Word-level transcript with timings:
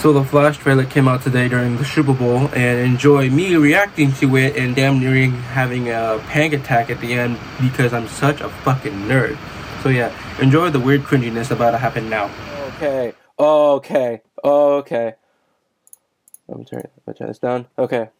So 0.00 0.12
the 0.12 0.22
Flash 0.22 0.58
trailer 0.58 0.84
came 0.84 1.08
out 1.08 1.22
today 1.22 1.48
during 1.48 1.76
the 1.76 1.84
Super 1.84 2.12
Bowl, 2.12 2.48
and 2.54 2.78
enjoy 2.78 3.30
me 3.30 3.56
reacting 3.56 4.12
to 4.12 4.36
it 4.36 4.56
and 4.56 4.76
damn 4.76 5.00
near 5.00 5.28
having 5.28 5.88
a 5.88 6.22
panic 6.28 6.52
attack 6.52 6.88
at 6.88 7.00
the 7.00 7.14
end 7.14 7.36
because 7.60 7.92
I'm 7.92 8.06
such 8.06 8.40
a 8.40 8.48
fucking 8.48 8.92
nerd. 8.92 9.36
So 9.82 9.88
yeah, 9.88 10.12
enjoy 10.40 10.70
the 10.70 10.78
weird 10.78 11.02
cringiness 11.02 11.50
about 11.50 11.72
to 11.72 11.78
happen 11.78 12.08
now. 12.08 12.30
Okay, 12.76 13.12
okay, 13.40 14.22
okay. 14.44 15.14
Let 16.46 16.58
me 16.58 16.64
turn, 16.64 16.88
let 17.04 17.14
me 17.14 17.18
turn 17.18 17.26
this 17.26 17.40
down. 17.40 17.66
Okay. 17.76 18.10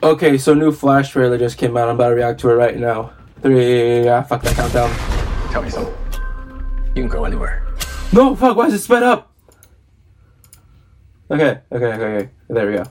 Okay, 0.00 0.38
so 0.38 0.54
new 0.54 0.70
Flash 0.70 1.10
trailer 1.10 1.38
just 1.38 1.58
came 1.58 1.76
out. 1.76 1.88
I'm 1.88 1.96
about 1.96 2.10
to 2.10 2.14
react 2.14 2.38
to 2.40 2.50
it 2.50 2.54
right 2.54 2.76
now. 2.76 3.12
Three, 3.42 4.06
ah, 4.06 4.22
fuck 4.22 4.42
that 4.42 4.54
countdown. 4.54 4.90
Tell 5.50 5.62
me 5.62 5.70
something. 5.70 5.94
You 6.94 7.02
can 7.02 7.08
go 7.08 7.24
anywhere. 7.24 7.66
No, 8.12 8.36
fuck, 8.36 8.56
why 8.56 8.66
is 8.66 8.74
it 8.74 8.78
sped 8.78 9.02
up? 9.02 9.32
Okay, 11.30 11.58
okay, 11.72 11.92
okay, 11.92 12.04
okay. 12.16 12.28
There 12.48 12.66
we 12.68 12.72
go. 12.74 12.84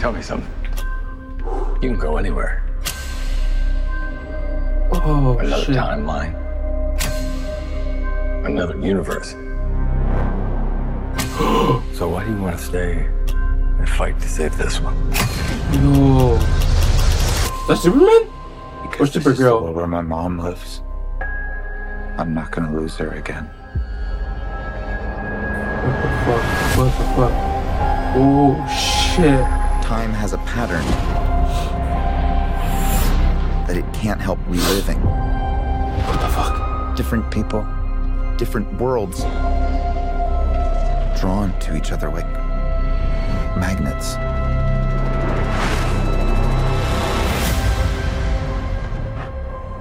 Tell 0.00 0.12
me 0.12 0.20
something. 0.22 0.50
You 1.80 1.90
can 1.90 1.98
go 1.98 2.16
anywhere. 2.16 2.64
Oh, 4.90 5.38
Another 5.38 5.64
shit. 5.64 5.76
timeline. 5.76 6.34
Another 8.44 8.76
universe. 8.80 9.30
so 11.96 12.08
why 12.08 12.24
do 12.24 12.30
you 12.32 12.42
want 12.42 12.58
to 12.58 12.64
stay 12.64 13.06
and 13.78 13.88
fight 13.90 14.18
to 14.20 14.28
save 14.28 14.56
this 14.58 14.80
one? 14.80 14.96
No. 15.82 16.36
That's 17.68 17.82
Superman? 17.82 18.28
Because 18.82 19.00
Or 19.00 19.06
this 19.06 19.16
is 19.26 19.38
the 19.38 19.44
Supergirl. 19.44 19.74
where 19.74 19.86
my 19.86 20.00
mom 20.00 20.38
lives. 20.38 20.82
I'm 22.16 22.34
not 22.34 22.50
gonna 22.50 22.72
lose 22.76 22.96
her 22.96 23.10
again. 23.10 23.48
What 26.78 26.84
the 26.84 27.04
fuck? 27.16 27.32
Oh, 28.14 28.54
shit. 28.68 29.40
Time 29.84 30.12
has 30.12 30.32
a 30.32 30.38
pattern 30.38 30.84
that 33.66 33.76
it 33.76 33.84
can't 33.92 34.20
help 34.20 34.38
reliving. 34.46 35.00
What 35.00 36.20
the 36.20 36.28
fuck? 36.28 36.96
Different 36.96 37.28
people, 37.32 37.66
different 38.36 38.72
worlds, 38.80 39.22
drawn 41.20 41.52
to 41.62 41.76
each 41.76 41.90
other 41.90 42.10
like 42.10 42.28
magnets. 43.58 44.14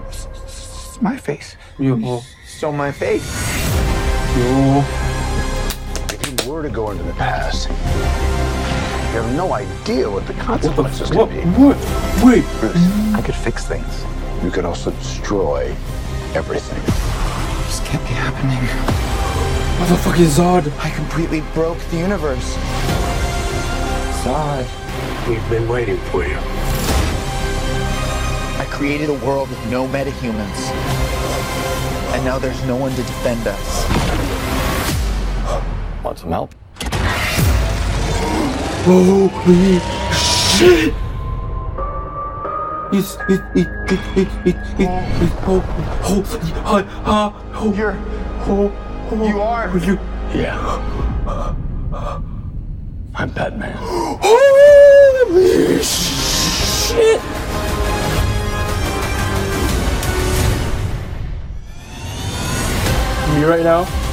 It's 0.07 1.02
my 1.02 1.17
face. 1.17 1.55
Yo, 1.77 2.22
Still 2.45 2.72
my 2.72 2.91
face. 2.91 3.25
yo. 4.35 5.06
If 6.58 6.63
you 6.63 6.63
were 6.63 6.69
to 6.69 6.75
go 6.75 6.89
into 6.89 7.03
the 7.03 7.13
past, 7.13 7.69
you 7.69 7.75
have 9.22 9.36
no 9.36 9.53
idea 9.53 10.09
what 10.09 10.25
the 10.25 10.33
What 10.33 10.38
the 10.38 10.69
consequences 10.69 11.09
fuck? 11.09 11.17
What? 11.17 11.30
could 11.30 11.44
be. 11.44 11.50
What? 11.52 11.77
Wait. 12.25 12.44
Bruce, 12.59 13.13
I 13.13 13.22
could 13.23 13.36
fix 13.36 13.67
things. 13.67 14.03
You 14.44 14.50
could 14.50 14.66
also 14.66 14.89
destroy 14.89 15.75
everything. 16.33 16.81
This 17.67 17.80
can't 17.81 18.02
be 18.02 18.16
happening. 18.16 18.58
What 19.80 19.89
the 19.89 19.97
fuck 19.97 20.19
is 20.19 20.39
Zod? 20.39 20.73
I 20.83 20.89
completely 20.95 21.41
broke 21.53 21.78
the 21.91 21.97
universe. 21.97 22.55
Zod. 24.25 24.66
We've 25.30 25.50
been 25.52 25.69
waiting 25.69 25.97
for 26.09 26.25
you. 26.25 26.39
I 28.58 28.66
created 28.72 29.11
a 29.11 29.17
world 29.23 29.47
with 29.50 29.63
no 29.69 29.88
metahumans. 29.89 30.72
And 32.16 32.25
now 32.25 32.39
there's 32.39 32.63
no 32.66 32.75
one 32.78 32.94
to 32.94 33.03
defend 33.03 33.45
us. 33.45 34.36
Want 36.08 36.19
some 36.19 36.31
help? 36.31 36.53
Holy 38.86 39.80
shit! 40.16 40.94
He's 42.91 43.18
he 43.28 43.35
he 43.53 43.66
he 43.90 43.95
he 44.16 44.23
he 44.45 44.51
he 44.78 44.85
he 44.85 45.28
oh 45.45 45.62
oh 46.03 46.23
hi 46.63 46.81
ha 47.03 47.34
oh 47.56 47.73
You're- 47.73 48.00
oh 48.47 48.72
oh 49.12 49.28
you 49.28 49.41
are? 49.41 49.78
you 49.79 50.00
Yeah. 50.34 50.56
I'm 53.13 53.29
Batman. 53.31 53.75
holy 54.22 55.84
shit! 55.84 57.22
Me 63.35 63.44
right 63.44 63.62
now? 63.63 64.06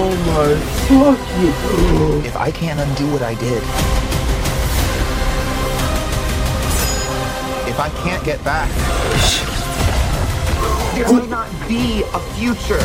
Oh 0.00 0.14
my 0.28 0.54
fucking 0.86 2.24
If 2.24 2.36
I 2.36 2.52
can't 2.52 2.78
undo 2.78 3.10
what 3.10 3.20
I 3.20 3.34
did, 3.34 3.60
if 7.68 7.80
I 7.80 7.88
can't 8.04 8.24
get 8.24 8.42
back, 8.44 8.70
there 10.94 11.12
might 11.12 11.28
not 11.28 11.50
be 11.66 12.04
a 12.14 12.20
future. 12.36 12.78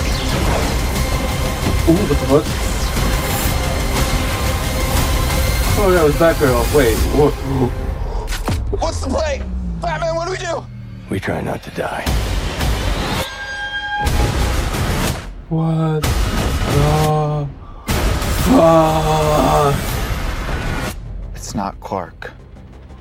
Ooh, 1.85 1.93
what 1.93 2.09
the 2.09 2.15
fuck? 2.15 2.45
Oh, 5.77 5.91
that 5.91 6.03
was 6.03 6.15
Batgirl. 6.15 6.75
Wait, 6.75 6.97
what? 7.15 7.33
What's 8.81 9.01
the 9.01 9.09
play? 9.09 9.43
Batman, 9.79 10.15
what 10.15 10.25
do 10.25 10.31
we 10.31 10.37
do? 10.39 10.65
We 11.11 11.19
try 11.19 11.41
not 11.41 11.61
to 11.61 11.69
die. 11.71 12.05
What 15.49 16.03
the 16.73 17.49
fuck? 18.43 19.75
It's 21.35 21.53
not 21.55 21.79
Clark. 21.79 22.31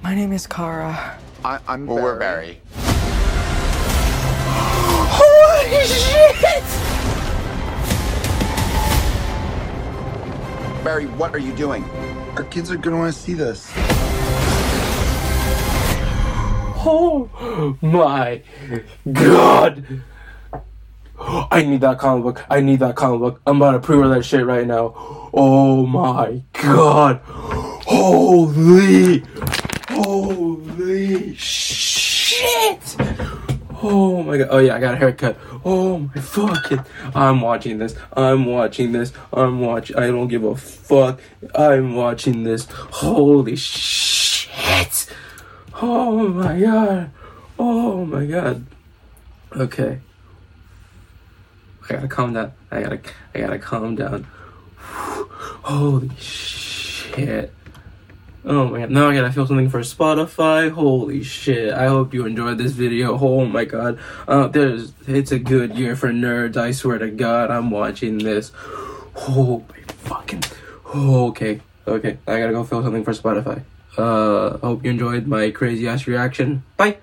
My 0.02 0.14
name 0.14 0.32
is 0.32 0.46
Kara. 0.46 1.18
I, 1.44 1.58
I'm 1.66 1.86
well, 1.86 2.02
we're 2.02 2.18
Barry. 2.18 2.60
Holy 5.14 5.84
shit! 5.86 6.64
Barry, 10.84 11.06
what 11.06 11.34
are 11.34 11.38
you 11.38 11.52
doing? 11.52 11.84
Our 12.36 12.44
kids 12.44 12.70
are 12.70 12.76
gonna 12.76 12.98
want 12.98 13.14
to 13.14 13.18
see 13.18 13.34
this. 13.34 13.72
Oh 16.84 17.76
my 17.80 18.42
god! 19.12 20.02
I 21.50 21.62
need 21.62 21.80
that 21.82 21.98
comic 21.98 22.24
book. 22.24 22.44
I 22.50 22.60
need 22.60 22.80
that 22.80 22.96
comic 22.96 23.20
book. 23.20 23.40
I'm 23.46 23.56
about 23.56 23.72
to 23.72 23.78
pre-order 23.78 24.08
that 24.08 24.24
shit 24.24 24.44
right 24.44 24.66
now. 24.66 24.92
Oh 25.32 25.86
my 25.86 26.42
god! 26.52 27.20
Holy, 27.86 29.22
holy 29.88 31.34
shit! 31.36 32.96
Oh 33.82 34.22
my 34.24 34.38
god! 34.38 34.48
Oh 34.50 34.58
yeah, 34.58 34.74
I 34.74 34.80
got 34.80 34.94
a 34.94 34.96
haircut. 34.96 35.38
Oh 35.64 35.98
my 35.98 36.20
fucking! 36.20 36.84
I'm 37.14 37.40
watching 37.40 37.78
this. 37.78 37.94
I'm 38.14 38.44
watching 38.46 38.90
this. 38.90 39.12
I'm 39.32 39.60
watching. 39.60 39.96
I 39.96 40.08
don't 40.08 40.28
give 40.28 40.42
a 40.42 40.56
fuck. 40.56 41.20
I'm 41.54 41.94
watching 41.94 42.42
this. 42.42 42.66
Holy 42.70 43.54
shit! 43.54 45.06
Oh 45.80 46.28
my 46.28 46.58
god! 46.58 47.10
Oh 47.58 48.04
my 48.04 48.26
god! 48.26 48.66
Okay. 49.54 50.00
I 51.88 51.94
gotta 51.94 52.08
calm 52.08 52.32
down. 52.32 52.52
I 52.70 52.82
gotta. 52.82 53.00
I 53.34 53.40
gotta 53.40 53.58
calm 53.58 53.96
down. 53.96 54.26
Holy 55.64 56.10
shit! 56.16 57.52
Oh 58.44 58.68
my 58.68 58.80
god! 58.80 58.90
Now 58.90 59.08
I 59.10 59.14
gotta 59.14 59.32
feel 59.32 59.46
something 59.46 59.70
for 59.70 59.80
Spotify. 59.80 60.70
Holy 60.70 61.22
shit! 61.22 61.72
I 61.72 61.86
hope 61.86 62.14
you 62.14 62.26
enjoyed 62.26 62.58
this 62.58 62.72
video. 62.72 63.18
Oh 63.18 63.44
my 63.44 63.64
god! 63.64 63.98
Uh, 64.26 64.48
there's. 64.48 64.92
It's 65.06 65.32
a 65.32 65.38
good 65.38 65.76
year 65.76 65.96
for 65.96 66.10
nerds. 66.10 66.56
I 66.56 66.72
swear 66.72 66.98
to 66.98 67.10
God, 67.10 67.50
I'm 67.50 67.70
watching 67.70 68.18
this. 68.18 68.52
Oh 69.16 69.64
my 69.68 69.82
fucking. 69.86 70.42
Okay. 70.94 71.60
Okay. 71.86 72.18
I 72.26 72.38
gotta 72.38 72.52
go 72.52 72.64
feel 72.64 72.82
something 72.82 73.04
for 73.04 73.12
Spotify. 73.12 73.62
Uh, 73.96 74.56
hope 74.58 74.84
you 74.84 74.90
enjoyed 74.90 75.26
my 75.26 75.50
crazy 75.50 75.86
ass 75.86 76.06
reaction. 76.06 76.62
Bye. 76.76 76.98